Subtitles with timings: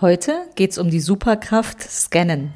[0.00, 2.52] Heute geht es um die Superkraft Scannen.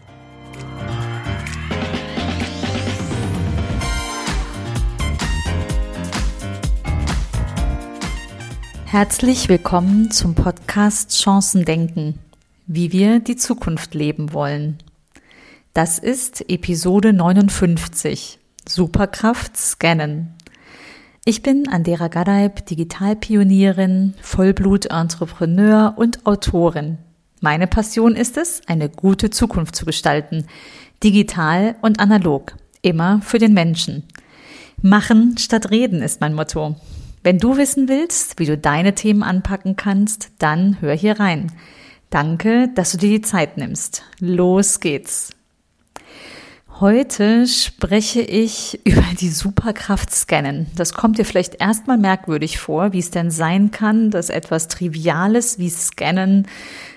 [8.85, 12.21] Herzlich willkommen zum Podcast Chancen denken,
[12.69, 14.79] wie wir die Zukunft leben wollen.
[15.75, 18.39] Das ist Episode 59,
[18.69, 20.35] Superkraft Scannen.
[21.25, 26.99] Ich bin Andera Gadeib, Digitalpionierin, Vollblut-Entrepreneur und Autorin.
[27.45, 30.47] Meine Passion ist es, eine gute Zukunft zu gestalten,
[31.03, 34.05] digital und analog, immer für den Menschen.
[34.81, 36.77] Machen statt reden ist mein Motto.
[37.25, 41.51] Wenn du wissen willst, wie du deine Themen anpacken kannst, dann hör hier rein.
[42.11, 44.05] Danke, dass du dir die Zeit nimmst.
[44.21, 45.31] Los geht's.
[46.79, 50.69] Heute spreche ich über die Superkraft Scannen.
[50.77, 55.59] Das kommt dir vielleicht erstmal merkwürdig vor, wie es denn sein kann, dass etwas Triviales
[55.59, 56.47] wie Scannen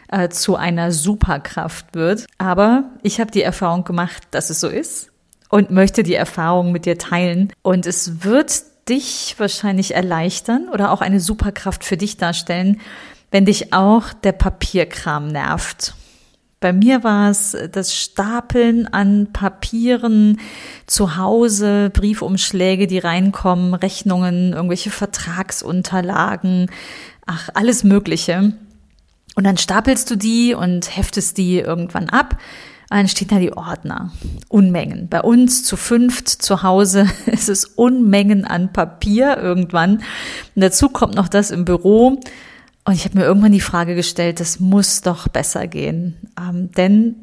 [0.10, 2.26] äh, zu einer Superkraft wird.
[2.38, 5.12] Aber ich habe die Erfahrung gemacht, dass es so ist
[5.50, 7.52] und möchte die Erfahrung mit dir teilen.
[7.62, 12.82] Und es wird dich wahrscheinlich erleichtern oder auch eine Superkraft für dich darstellen,
[13.32, 15.96] wenn dich auch der Papierkram nervt.
[16.60, 20.40] Bei mir war es das Stapeln an Papieren
[20.88, 26.72] zu Hause, Briefumschläge, die reinkommen, Rechnungen, irgendwelche Vertragsunterlagen,
[27.26, 28.54] ach, alles Mögliche.
[29.36, 32.38] Und dann stapelst du die und heftest die irgendwann ab.
[32.90, 34.14] Dann stehen da die Ordner.
[34.48, 35.10] Unmengen.
[35.10, 39.98] Bei uns zu fünft zu Hause ist es Unmengen an Papier irgendwann.
[40.56, 42.20] Und dazu kommt noch das im Büro.
[42.86, 46.16] Und ich habe mir irgendwann die Frage gestellt, das muss doch besser gehen.
[46.40, 47.16] Ähm, denn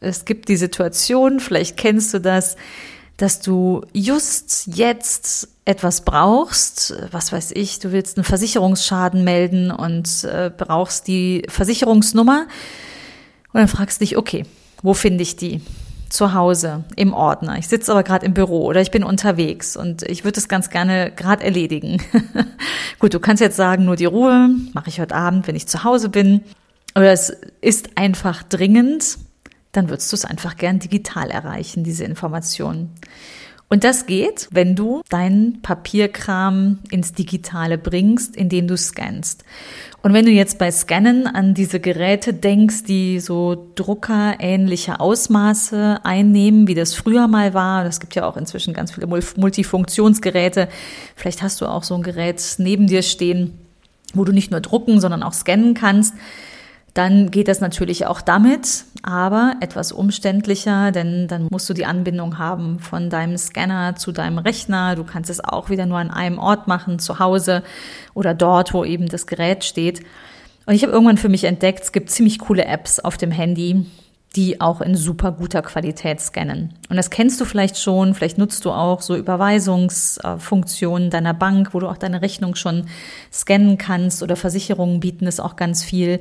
[0.00, 2.56] es gibt die Situation, vielleicht kennst du das,
[3.16, 10.24] dass du just jetzt etwas brauchst, was weiß ich, du willst einen Versicherungsschaden melden und
[10.24, 12.46] äh, brauchst die Versicherungsnummer
[13.52, 14.44] und dann fragst du dich, okay,
[14.82, 15.60] wo finde ich die?
[16.08, 17.56] Zu Hause, im Ordner.
[17.56, 20.68] Ich sitze aber gerade im Büro oder ich bin unterwegs und ich würde es ganz
[20.68, 22.02] gerne gerade erledigen.
[22.98, 25.84] Gut, du kannst jetzt sagen, nur die Ruhe mache ich heute Abend, wenn ich zu
[25.84, 26.42] Hause bin.
[26.94, 29.16] Oder es ist einfach dringend
[29.72, 32.90] dann würdest du es einfach gern digital erreichen, diese Informationen.
[33.72, 39.46] Und das geht, wenn du deinen Papierkram ins Digitale bringst, indem du scannst.
[40.02, 46.68] Und wenn du jetzt bei Scannen an diese Geräte denkst, die so druckerähnliche Ausmaße einnehmen,
[46.68, 50.68] wie das früher mal war, das gibt ja auch inzwischen ganz viele Multifunktionsgeräte.
[51.16, 53.56] Vielleicht hast du auch so ein Gerät neben dir stehen,
[54.12, 56.12] wo du nicht nur drucken, sondern auch scannen kannst
[56.94, 62.38] dann geht das natürlich auch damit, aber etwas umständlicher, denn dann musst du die Anbindung
[62.38, 64.94] haben von deinem Scanner zu deinem Rechner.
[64.94, 67.62] Du kannst es auch wieder nur an einem Ort machen, zu Hause
[68.12, 70.00] oder dort, wo eben das Gerät steht.
[70.66, 73.86] Und ich habe irgendwann für mich entdeckt, es gibt ziemlich coole Apps auf dem Handy,
[74.36, 76.72] die auch in super guter Qualität scannen.
[76.88, 81.80] Und das kennst du vielleicht schon, vielleicht nutzt du auch so Überweisungsfunktionen deiner Bank, wo
[81.80, 82.86] du auch deine Rechnung schon
[83.30, 86.18] scannen kannst oder Versicherungen bieten es auch ganz viel.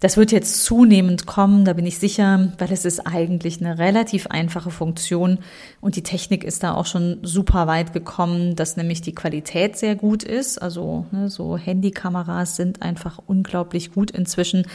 [0.00, 4.26] Das wird jetzt zunehmend kommen, da bin ich sicher, weil es ist eigentlich eine relativ
[4.26, 5.38] einfache Funktion
[5.80, 9.94] und die Technik ist da auch schon super weit gekommen, dass nämlich die Qualität sehr
[9.94, 10.60] gut ist.
[10.60, 14.66] Also ne, so Handykameras sind einfach unglaublich gut inzwischen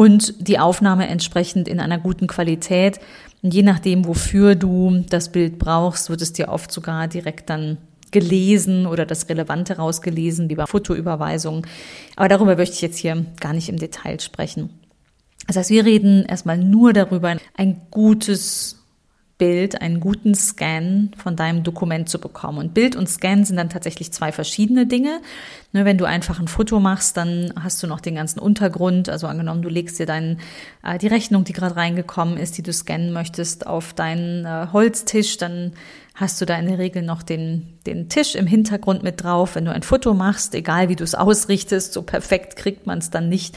[0.00, 3.00] und die Aufnahme entsprechend in einer guten Qualität.
[3.42, 7.76] Und je nachdem, wofür du das Bild brauchst, wird es dir oft sogar direkt dann
[8.10, 11.66] gelesen oder das Relevante rausgelesen, wie bei Fotoüberweisungen.
[12.16, 14.70] Aber darüber möchte ich jetzt hier gar nicht im Detail sprechen.
[15.46, 18.80] Das heißt, wir reden erstmal nur darüber, ein gutes
[19.40, 22.58] Bild, einen guten Scan von deinem Dokument zu bekommen.
[22.58, 25.20] Und Bild und Scan sind dann tatsächlich zwei verschiedene Dinge.
[25.72, 29.08] Ne, wenn du einfach ein Foto machst, dann hast du noch den ganzen Untergrund.
[29.08, 30.40] Also angenommen, du legst dir deinen,
[30.82, 35.36] äh, die Rechnung, die gerade reingekommen ist, die du scannen möchtest, auf deinen äh, Holztisch,
[35.36, 35.72] dann
[36.16, 39.54] hast du da in der Regel noch den, den Tisch im Hintergrund mit drauf.
[39.54, 43.10] Wenn du ein Foto machst, egal wie du es ausrichtest, so perfekt kriegt man es
[43.10, 43.56] dann nicht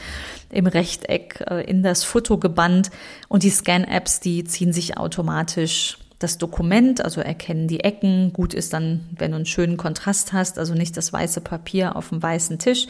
[0.50, 2.90] im Rechteck äh, in das Foto gebannt.
[3.26, 8.32] Und die Scan-Apps, die ziehen sich automatisch das Dokument, also erkennen die Ecken.
[8.32, 12.10] Gut ist dann, wenn du einen schönen Kontrast hast, also nicht das weiße Papier auf
[12.10, 12.86] dem weißen Tisch.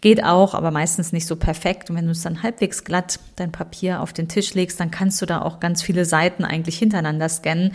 [0.00, 1.90] Geht auch, aber meistens nicht so perfekt.
[1.90, 5.20] Und wenn du es dann halbwegs glatt dein Papier auf den Tisch legst, dann kannst
[5.20, 7.72] du da auch ganz viele Seiten eigentlich hintereinander scannen.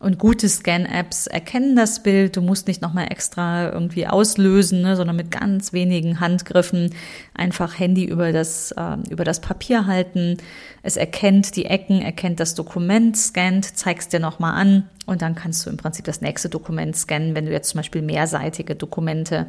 [0.00, 2.36] Und gute Scan-Apps erkennen das Bild.
[2.36, 6.94] Du musst nicht nochmal extra irgendwie auslösen, ne, sondern mit ganz wenigen Handgriffen
[7.34, 10.36] einfach Handy über das, äh, über das Papier halten.
[10.82, 15.66] Es erkennt die Ecken, erkennt das Dokument, scannt, zeigst dir nochmal an und dann kannst
[15.66, 19.46] du im Prinzip das nächste Dokument scannen, wenn du jetzt zum Beispiel mehrseitige Dokumente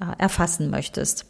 [0.00, 1.29] äh, erfassen möchtest.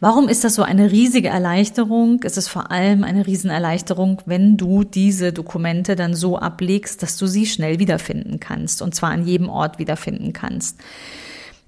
[0.00, 2.20] Warum ist das so eine riesige Erleichterung?
[2.24, 7.26] Es ist vor allem eine Riesenerleichterung, wenn du diese Dokumente dann so ablegst, dass du
[7.26, 10.78] sie schnell wiederfinden kannst und zwar an jedem Ort wiederfinden kannst.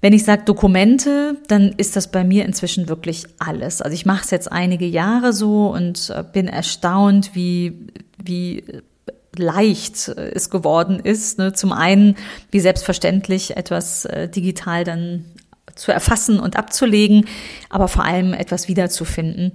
[0.01, 3.81] Wenn ich sage Dokumente, dann ist das bei mir inzwischen wirklich alles.
[3.81, 7.87] Also ich mache es jetzt einige Jahre so und äh, bin erstaunt, wie,
[8.23, 8.63] wie
[9.35, 11.39] leicht äh, es geworden ist.
[11.39, 11.53] Ne?
[11.53, 12.15] Zum einen,
[12.51, 15.25] wie selbstverständlich etwas äh, digital dann
[15.75, 17.27] zu erfassen und abzulegen,
[17.69, 19.51] aber vor allem etwas wiederzufinden.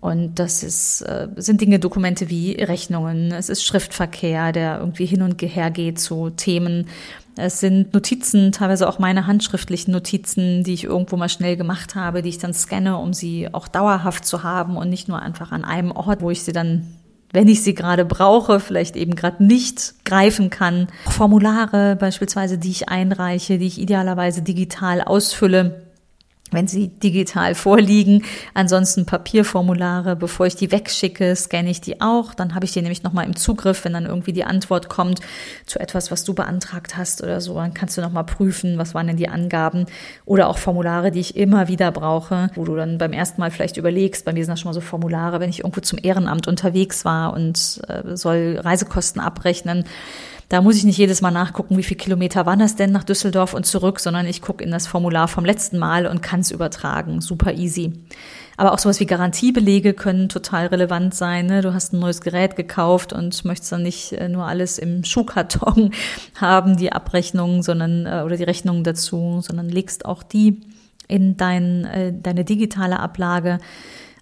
[0.00, 5.22] Und das ist, äh, sind Dinge, Dokumente wie Rechnungen, es ist Schriftverkehr, der irgendwie hin
[5.22, 6.88] und her geht zu Themen.
[7.36, 12.20] Es sind Notizen, teilweise auch meine handschriftlichen Notizen, die ich irgendwo mal schnell gemacht habe,
[12.20, 15.64] die ich dann scanne, um sie auch dauerhaft zu haben und nicht nur einfach an
[15.64, 16.96] einem Ort, wo ich sie dann
[17.32, 20.88] wenn ich sie gerade brauche, vielleicht eben gerade nicht greifen kann.
[21.06, 25.82] Formulare beispielsweise, die ich einreiche, die ich idealerweise digital ausfülle
[26.52, 28.24] wenn sie digital vorliegen.
[28.54, 32.34] Ansonsten Papierformulare, bevor ich die wegschicke, scanne ich die auch.
[32.34, 35.20] Dann habe ich die nämlich nochmal im Zugriff, wenn dann irgendwie die Antwort kommt
[35.66, 37.54] zu etwas, was du beantragt hast oder so.
[37.54, 39.86] Dann kannst du nochmal prüfen, was waren denn die Angaben.
[40.24, 43.76] Oder auch Formulare, die ich immer wieder brauche, wo du dann beim ersten Mal vielleicht
[43.76, 44.24] überlegst.
[44.24, 47.32] Bei mir sind das schon mal so Formulare, wenn ich irgendwo zum Ehrenamt unterwegs war
[47.32, 49.84] und äh, soll Reisekosten abrechnen
[50.52, 53.54] da muss ich nicht jedes Mal nachgucken, wie viele Kilometer waren das denn nach Düsseldorf
[53.54, 57.22] und zurück, sondern ich gucke in das Formular vom letzten Mal und kann es übertragen.
[57.22, 57.94] Super easy.
[58.58, 61.46] Aber auch sowas wie Garantiebelege können total relevant sein.
[61.46, 61.62] Ne?
[61.62, 65.92] Du hast ein neues Gerät gekauft und möchtest dann nicht äh, nur alles im Schuhkarton
[66.38, 70.60] haben, die Abrechnung, sondern äh, oder die Rechnungen dazu, sondern legst auch die
[71.08, 73.58] in dein, äh, deine digitale Ablage.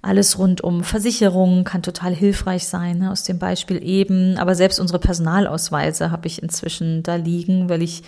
[0.03, 4.39] Alles rund um Versicherungen kann total hilfreich sein, ne, aus dem Beispiel eben.
[4.39, 8.03] Aber selbst unsere Personalausweise habe ich inzwischen da liegen, weil ich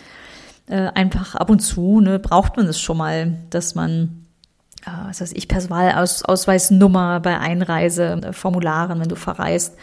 [0.68, 4.24] äh, einfach ab und zu, ne, braucht man es schon mal, dass man,
[4.86, 9.76] äh, was weiß ich, Personalausweisnummer bei Einreise, äh, wenn du verreist.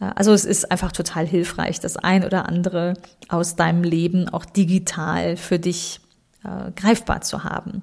[0.00, 2.92] Äh, also es ist einfach total hilfreich, das ein oder andere
[3.28, 6.00] aus deinem Leben auch digital für dich
[6.44, 7.82] äh, greifbar zu haben.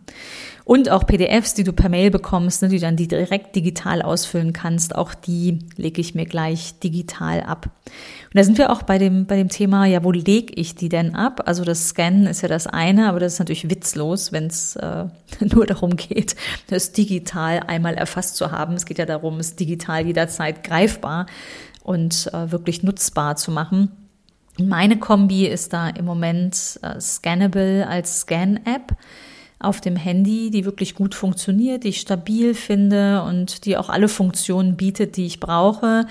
[0.63, 4.53] Und auch PDFs, die du per Mail bekommst, ne, die dann die direkt digital ausfüllen
[4.53, 7.65] kannst, auch die lege ich mir gleich digital ab.
[7.65, 10.89] Und da sind wir auch bei dem, bei dem Thema, ja, wo lege ich die
[10.89, 11.43] denn ab?
[11.45, 15.05] Also das Scannen ist ja das eine, aber das ist natürlich witzlos, wenn es äh,
[15.39, 16.35] nur darum geht,
[16.67, 18.75] das digital einmal erfasst zu haben.
[18.75, 21.27] Es geht ja darum, es digital jederzeit greifbar
[21.83, 24.04] und äh, wirklich nutzbar zu machen.
[24.57, 28.95] Meine Kombi ist da im Moment äh, Scannable als Scan-App
[29.59, 34.07] auf dem Handy, die wirklich gut funktioniert, die ich stabil finde und die auch alle
[34.07, 36.07] Funktionen bietet, die ich brauche.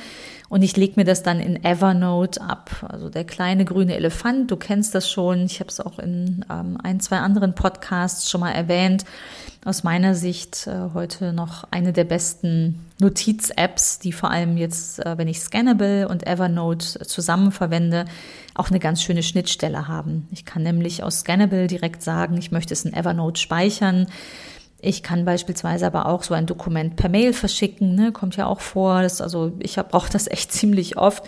[0.55, 2.87] Und ich lege mir das dann in Evernote ab.
[2.89, 5.47] Also der kleine grüne Elefant, du kennst das schon.
[5.47, 9.05] Ich habe es auch in ähm, ein, zwei anderen Podcasts schon mal erwähnt.
[9.65, 15.19] Aus meiner Sicht äh, heute noch eine der besten Notiz-Apps, die vor allem jetzt, äh,
[15.19, 18.05] wenn ich Scannable und Evernote zusammen verwende,
[18.55, 20.29] auch eine ganz schöne Schnittstelle haben.
[20.31, 24.07] Ich kann nämlich aus Scannable direkt sagen, ich möchte es in Evernote speichern.
[24.85, 28.13] Ich kann beispielsweise aber auch so ein Dokument per Mail verschicken, ne?
[28.13, 29.03] kommt ja auch vor.
[29.03, 31.25] Das, also ich brauche das echt ziemlich oft,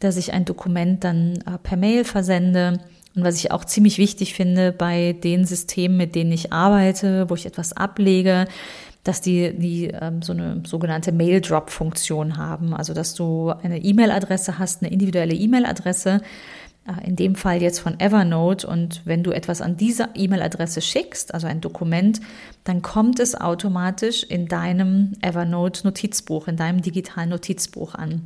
[0.00, 2.80] dass ich ein Dokument dann äh, per Mail versende.
[3.14, 7.34] Und was ich auch ziemlich wichtig finde bei den Systemen, mit denen ich arbeite, wo
[7.34, 8.46] ich etwas ablege,
[9.04, 12.72] dass die, die ähm, so eine sogenannte Mail-Drop-Funktion haben.
[12.74, 16.20] Also dass du eine E-Mail-Adresse hast, eine individuelle E-Mail-Adresse,
[17.04, 18.66] in dem Fall jetzt von Evernote.
[18.66, 22.20] Und wenn du etwas an dieser E-Mail-Adresse schickst, also ein Dokument,
[22.64, 28.22] dann kommt es automatisch in deinem Evernote-Notizbuch, in deinem digitalen Notizbuch an.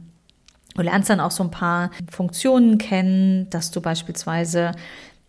[0.75, 4.73] Du lernst dann auch so ein paar Funktionen kennen, dass du beispielsweise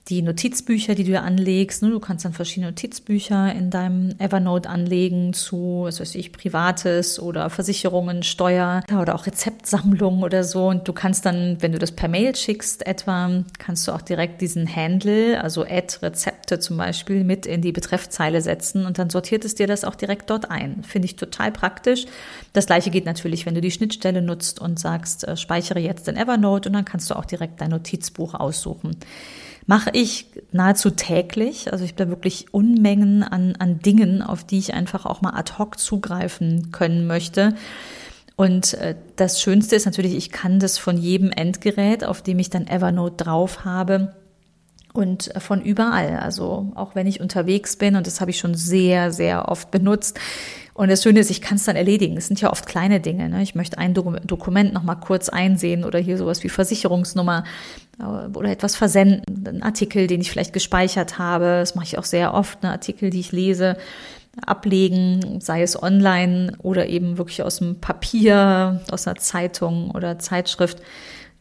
[0.09, 1.83] die Notizbücher, die du anlegst.
[1.83, 1.89] Ne?
[1.89, 7.49] Du kannst dann verschiedene Notizbücher in deinem Evernote anlegen zu, was weiß ich, Privates oder
[7.49, 10.67] Versicherungen, Steuer oder auch Rezeptsammlungen oder so.
[10.67, 14.39] Und du kannst dann, wenn du das per Mail schickst etwa, kannst du auch direkt
[14.39, 19.43] diesen Handle, also Add Rezepte zum Beispiel, mit in die Betreffzeile setzen und dann sortiert
[19.43, 20.83] es dir das auch direkt dort ein.
[20.83, 22.05] Finde ich total praktisch.
[22.53, 26.15] Das gleiche geht natürlich, wenn du die Schnittstelle nutzt und sagst, äh, speichere jetzt in
[26.15, 28.95] Evernote und dann kannst du auch direkt dein Notizbuch aussuchen
[29.67, 31.71] mache ich nahezu täglich.
[31.71, 35.33] Also ich habe da wirklich Unmengen an, an Dingen, auf die ich einfach auch mal
[35.35, 37.53] ad hoc zugreifen können möchte.
[38.37, 42.49] Und äh, das Schönste ist natürlich, ich kann das von jedem Endgerät, auf dem ich
[42.49, 44.15] dann Evernote drauf habe,
[44.97, 46.17] und von überall.
[46.17, 50.19] Also auch wenn ich unterwegs bin, und das habe ich schon sehr, sehr oft benutzt.
[50.73, 52.17] Und das Schöne ist, ich kann es dann erledigen.
[52.17, 53.29] Es sind ja oft kleine Dinge.
[53.29, 53.43] Ne?
[53.43, 57.43] Ich möchte ein Dokument noch mal kurz einsehen oder hier sowas wie Versicherungsnummer
[57.99, 59.47] äh, oder etwas versenden.
[59.47, 61.45] Ein Artikel, den ich vielleicht gespeichert habe.
[61.59, 62.63] Das mache ich auch sehr oft.
[62.63, 62.71] Ne?
[62.71, 63.77] Artikel, die ich lese
[64.45, 70.81] ablegen, sei es online oder eben wirklich aus dem Papier, aus einer Zeitung oder Zeitschrift,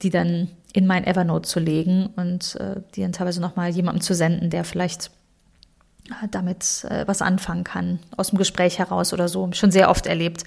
[0.02, 4.14] die dann in mein Evernote zu legen und äh, die dann teilweise nochmal jemandem zu
[4.14, 5.10] senden, der vielleicht
[6.10, 9.48] äh, damit äh, was anfangen kann, aus dem Gespräch heraus oder so.
[9.52, 10.44] Schon sehr oft erlebt.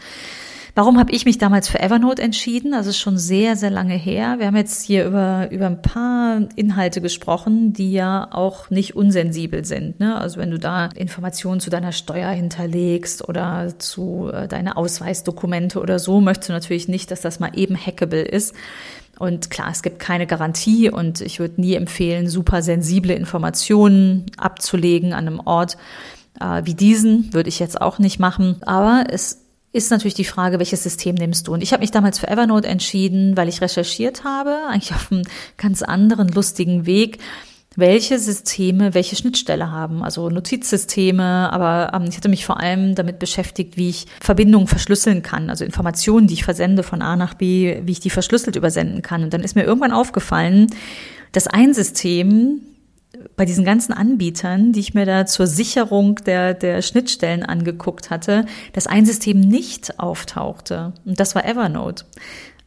[0.75, 2.71] Warum habe ich mich damals für Evernote entschieden?
[2.71, 4.35] Das ist schon sehr, sehr lange her.
[4.37, 9.65] Wir haben jetzt hier über, über ein paar Inhalte gesprochen, die ja auch nicht unsensibel
[9.65, 9.99] sind.
[9.99, 10.19] Ne?
[10.19, 15.99] Also wenn du da Informationen zu deiner Steuer hinterlegst oder zu äh, deine Ausweisdokumente oder
[15.99, 18.53] so, möchtest du natürlich nicht, dass das mal eben hackable ist.
[19.17, 25.11] Und klar, es gibt keine Garantie und ich würde nie empfehlen, super sensible Informationen abzulegen
[25.11, 25.77] an einem Ort
[26.39, 27.33] äh, wie diesen.
[27.33, 28.57] Würde ich jetzt auch nicht machen.
[28.65, 31.53] Aber es ist natürlich die Frage, welches System nimmst du?
[31.53, 35.23] Und ich habe mich damals für Evernote entschieden, weil ich recherchiert habe, eigentlich auf einem
[35.57, 37.19] ganz anderen lustigen Weg
[37.75, 43.19] welche Systeme welche Schnittstelle haben, also Notizsysteme, aber ähm, ich hatte mich vor allem damit
[43.19, 47.81] beschäftigt, wie ich Verbindungen verschlüsseln kann, also Informationen, die ich versende von A nach B,
[47.83, 49.23] wie ich die verschlüsselt übersenden kann.
[49.23, 50.67] Und dann ist mir irgendwann aufgefallen,
[51.31, 52.61] dass ein System
[53.35, 58.45] bei diesen ganzen Anbietern, die ich mir da zur Sicherung der, der Schnittstellen angeguckt hatte,
[58.73, 60.93] dass ein System nicht auftauchte.
[61.05, 62.05] Und das war Evernote.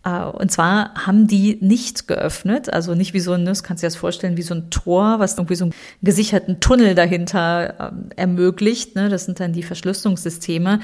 [0.04, 3.86] Äh, und zwar haben die nicht geöffnet, also nicht wie so ein, das kannst du
[3.86, 8.10] dir das vorstellen, wie so ein Tor, was irgendwie so einen gesicherten Tunnel dahinter ähm,
[8.16, 8.96] ermöglicht.
[8.96, 9.08] Ne?
[9.08, 10.80] Das sind dann die Verschlüsselungssysteme.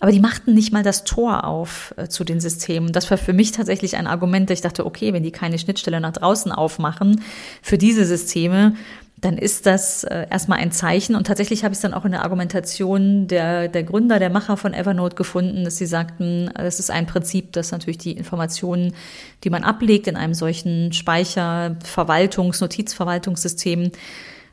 [0.00, 2.92] Aber die machten nicht mal das Tor auf äh, zu den Systemen.
[2.92, 6.00] Das war für mich tatsächlich ein Argument, dass ich dachte, okay, wenn die keine Schnittstelle
[6.00, 7.20] nach draußen aufmachen
[7.60, 8.74] für diese Systeme,
[9.22, 11.14] dann ist das äh, erstmal ein Zeichen.
[11.14, 14.56] Und tatsächlich habe ich es dann auch in der Argumentation der, der Gründer, der Macher
[14.56, 18.94] von Evernote gefunden, dass sie sagten, es ist ein Prinzip, dass natürlich die Informationen,
[19.44, 23.92] die man ablegt in einem solchen Speicher, Verwaltungs-, Notizverwaltungssystem,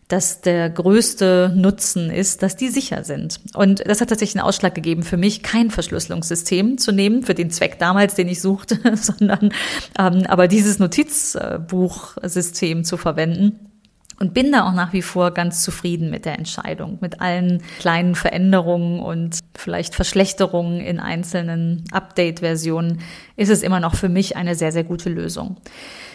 [0.07, 3.39] dass der größte Nutzen ist, dass die sicher sind.
[3.55, 7.49] Und das hat tatsächlich einen Ausschlag gegeben für mich, kein Verschlüsselungssystem zu nehmen, für den
[7.49, 9.51] Zweck damals, den ich suchte, sondern
[9.97, 13.68] ähm, aber dieses Notizbuchsystem zu verwenden
[14.19, 18.15] und bin da auch nach wie vor ganz zufrieden mit der Entscheidung, mit allen kleinen
[18.15, 22.99] Veränderungen und vielleicht Verschlechterungen in einzelnen Update-Versionen
[23.35, 25.57] ist es immer noch für mich eine sehr, sehr gute Lösung.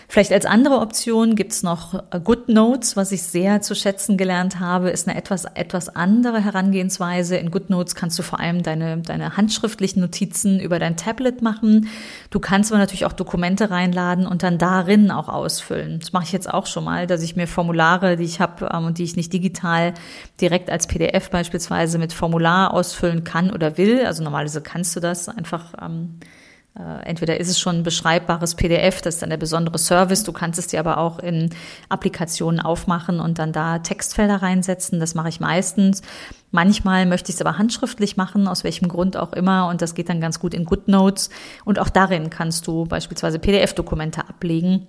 [0.08, 4.90] Vielleicht als andere Option gibt's noch äh, GoodNotes, was ich sehr zu schätzen gelernt habe,
[4.90, 7.37] ist eine etwas, etwas andere Herangehensweise.
[7.37, 11.88] In GoodNotes kannst du vor allem deine, deine handschriftlichen Notizen über dein Tablet machen.
[12.30, 16.00] Du kannst aber natürlich auch Dokumente reinladen und dann darin auch ausfüllen.
[16.00, 18.84] Das mache ich jetzt auch schon mal, dass ich mir Formulare, die ich habe ähm,
[18.87, 19.94] und die ich nicht digital
[20.40, 24.04] direkt als PDF beispielsweise mit Formular ausfüllen kann oder will.
[24.04, 26.43] Also normalerweise kannst du das einfach ähm, äh,
[26.75, 30.25] entweder ist es schon ein beschreibbares PDF, das ist dann der besondere Service.
[30.25, 31.50] Du kannst es dir aber auch in
[31.88, 34.99] Applikationen aufmachen und dann da Textfelder reinsetzen.
[34.99, 36.02] Das mache ich meistens.
[36.50, 39.69] Manchmal möchte ich es aber handschriftlich machen, aus welchem Grund auch immer.
[39.69, 41.31] Und das geht dann ganz gut in GoodNotes.
[41.64, 44.88] Und auch darin kannst du beispielsweise PDF-Dokumente ablegen.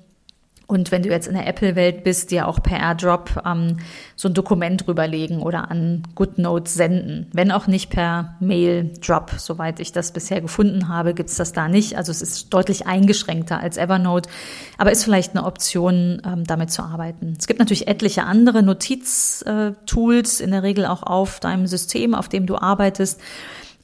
[0.67, 3.77] Und wenn du jetzt in der Apple-Welt bist, dir auch per AirDrop ähm,
[4.15, 7.27] so ein Dokument rüberlegen oder an GoodNotes senden.
[7.33, 9.31] Wenn auch nicht per Mail-Drop.
[9.37, 11.97] Soweit ich das bisher gefunden habe, gibt's das da nicht.
[11.97, 14.29] Also es ist deutlich eingeschränkter als Evernote,
[14.77, 17.35] aber ist vielleicht eine Option, ähm, damit zu arbeiten.
[17.37, 22.47] Es gibt natürlich etliche andere Notiztools, in der Regel auch auf deinem System, auf dem
[22.47, 23.21] du arbeitest.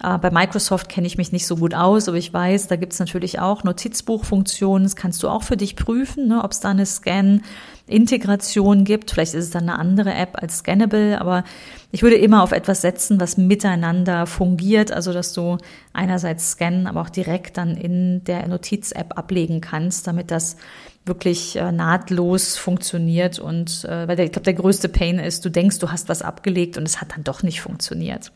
[0.04, 2.94] Äh, bei Microsoft kenne ich mich nicht so gut aus, aber ich weiß, da gibt
[2.94, 4.84] es natürlich auch Notizbuchfunktionen.
[4.84, 9.12] Das kannst du auch für dich prüfen, ne, ob es da eine Scan-Integration gibt.
[9.12, 11.44] Vielleicht ist es dann eine andere App als Scannable, aber
[11.92, 15.58] ich würde immer auf etwas setzen, was miteinander fungiert, also dass du
[15.94, 20.58] einerseits scannen, aber auch direkt dann in der Notiz-App ablegen kannst, damit das
[21.06, 25.50] wirklich äh, nahtlos funktioniert und äh, weil der, ich glaube, der größte Pain ist, du
[25.50, 28.32] denkst, du hast was abgelegt und es hat dann doch nicht funktioniert.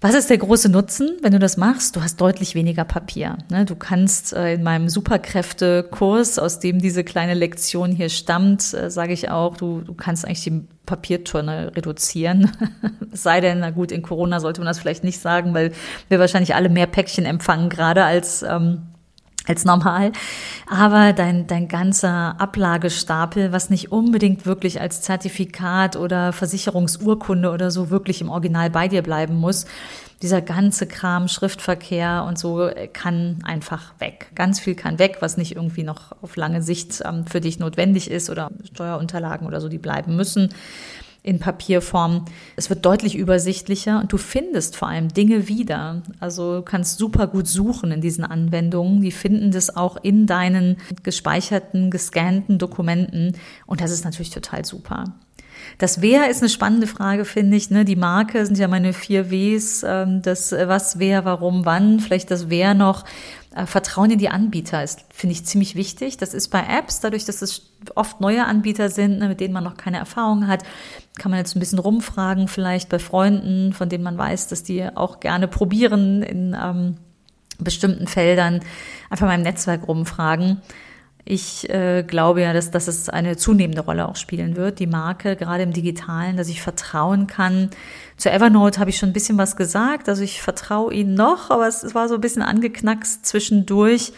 [0.00, 1.96] Was ist der große Nutzen, wenn du das machst?
[1.96, 3.38] Du hast deutlich weniger Papier.
[3.50, 3.64] Ne?
[3.64, 9.14] Du kannst äh, in meinem Superkräfte-Kurs, aus dem diese kleine Lektion hier stammt, äh, sage
[9.14, 12.50] ich auch, du, du kannst eigentlich die Papiertonne reduzieren.
[13.12, 15.72] sei denn, na gut, in Corona sollte man das vielleicht nicht sagen, weil
[16.08, 18.82] wir wahrscheinlich alle mehr Päckchen empfangen gerade als ähm,
[19.46, 20.12] als normal.
[20.68, 27.90] Aber dein, dein ganzer Ablagestapel, was nicht unbedingt wirklich als Zertifikat oder Versicherungsurkunde oder so
[27.90, 29.66] wirklich im Original bei dir bleiben muss,
[30.22, 34.30] dieser ganze Kram, Schriftverkehr und so kann einfach weg.
[34.34, 38.10] Ganz viel kann weg, was nicht irgendwie noch auf lange Sicht ähm, für dich notwendig
[38.10, 40.50] ist oder Steuerunterlagen oder so, die bleiben müssen
[41.26, 42.24] in Papierform.
[42.54, 46.02] Es wird deutlich übersichtlicher und du findest vor allem Dinge wieder.
[46.20, 49.02] Also kannst super gut suchen in diesen Anwendungen.
[49.02, 55.16] Die finden das auch in deinen gespeicherten, gescannten Dokumenten und das ist natürlich total super.
[55.78, 57.70] Das Wer ist eine spannende Frage, finde ich.
[57.70, 57.84] Ne?
[57.84, 59.84] Die Marke sind ja meine vier Ws.
[59.86, 62.00] Ähm, das Was, Wer, Warum, Wann.
[62.00, 63.04] Vielleicht das Wer noch.
[63.56, 66.18] Äh, Vertrauen in die Anbieter ist, finde ich, ziemlich wichtig.
[66.18, 69.64] Das ist bei Apps, dadurch, dass es oft neue Anbieter sind, ne, mit denen man
[69.64, 70.62] noch keine Erfahrung hat,
[71.18, 74.86] kann man jetzt ein bisschen rumfragen, vielleicht bei Freunden, von denen man weiß, dass die
[74.94, 76.96] auch gerne probieren in ähm,
[77.58, 78.60] bestimmten Feldern,
[79.08, 80.60] einfach mal im Netzwerk rumfragen.
[81.28, 85.34] Ich äh, glaube ja, dass, dass es eine zunehmende Rolle auch spielen wird, die Marke,
[85.34, 87.70] gerade im digitalen, dass ich vertrauen kann.
[88.16, 91.66] Zu Evernote habe ich schon ein bisschen was gesagt, also ich vertraue ihnen noch, aber
[91.66, 94.12] es, es war so ein bisschen angeknackst zwischendurch.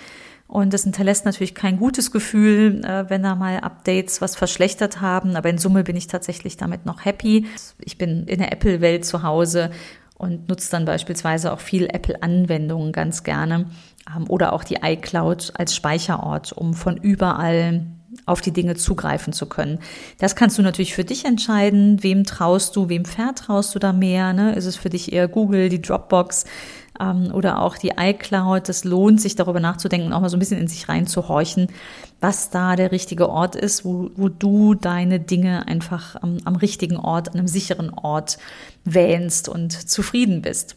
[0.48, 5.34] Und das hinterlässt natürlich kein gutes Gefühl, äh, wenn da mal Updates was verschlechtert haben.
[5.34, 7.46] Aber in Summe bin ich tatsächlich damit noch happy.
[7.80, 9.70] Ich bin in der Apple-Welt zu Hause
[10.18, 13.66] und nutze dann beispielsweise auch viel Apple-Anwendungen ganz gerne
[14.14, 17.86] ähm, oder auch die iCloud als Speicherort, um von überall
[18.26, 19.78] auf die Dinge zugreifen zu können.
[20.18, 22.02] Das kannst du natürlich für dich entscheiden.
[22.02, 24.32] Wem traust du, wem vertraust du da mehr?
[24.32, 24.54] Ne?
[24.54, 26.44] Ist es für dich eher Google, die Dropbox
[27.00, 28.68] ähm, oder auch die iCloud?
[28.68, 31.68] Das lohnt sich darüber nachzudenken, auch mal so ein bisschen in sich reinzuhorchen,
[32.20, 36.96] was da der richtige Ort ist, wo, wo du deine Dinge einfach am, am richtigen
[36.96, 38.38] Ort, an einem sicheren Ort
[38.84, 40.76] wähnst und zufrieden bist.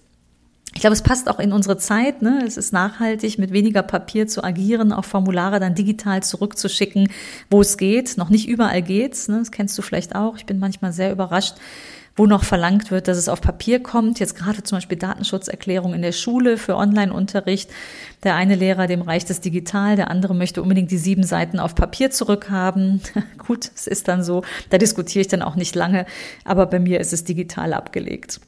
[0.74, 2.22] Ich glaube, es passt auch in unsere Zeit.
[2.22, 2.44] Ne?
[2.48, 7.10] Es ist nachhaltig, mit weniger Papier zu agieren, auch Formulare dann digital zurückzuschicken,
[7.50, 8.18] wo es geht.
[8.18, 9.28] Noch nicht überall geht's.
[9.28, 9.40] Ne?
[9.40, 10.38] Das kennst du vielleicht auch.
[10.38, 11.56] Ich bin manchmal sehr überrascht,
[12.16, 14.20] wo noch verlangt wird, dass es auf Papier kommt.
[14.20, 17.70] Jetzt gerade zum Beispiel Datenschutzerklärung in der Schule für Online-Unterricht.
[18.24, 21.76] Der eine Lehrer, dem reicht es digital, der andere möchte unbedingt die sieben Seiten auf
[21.76, 23.02] Papier zurückhaben.
[23.38, 24.44] Gut, es ist dann so.
[24.70, 26.06] Da diskutiere ich dann auch nicht lange,
[26.44, 28.42] aber bei mir ist es digital abgelegt.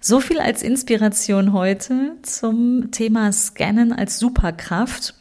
[0.00, 5.14] So viel als Inspiration heute zum Thema Scannen als Superkraft.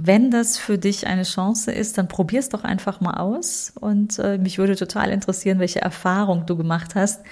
[0.00, 3.72] Wenn das für dich eine Chance ist, dann probier es doch einfach mal aus.
[3.80, 7.22] Und äh, mich würde total interessieren, welche Erfahrung du gemacht hast.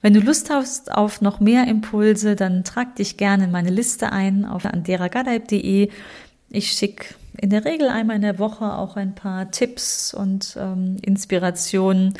[0.00, 4.12] Wenn du Lust hast auf noch mehr Impulse, dann trag dich gerne in meine Liste
[4.12, 5.90] ein auf anderagadaib.de.
[6.48, 10.96] Ich schicke in der Regel einmal in der Woche auch ein paar Tipps und ähm,
[11.02, 12.14] Inspirationen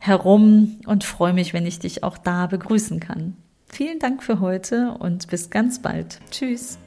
[0.00, 3.38] herum und freue mich, wenn ich dich auch da begrüßen kann.
[3.68, 6.20] Vielen Dank für heute und bis ganz bald.
[6.30, 6.78] Tschüss.